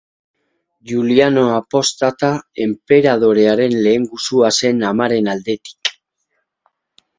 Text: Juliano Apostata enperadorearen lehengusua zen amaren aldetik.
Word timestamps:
Juliano 0.91 1.43
Apostata 1.57 2.31
enperadorearen 2.65 3.77
lehengusua 3.83 4.51
zen 4.57 4.83
amaren 4.95 5.33
aldetik. 5.37 5.97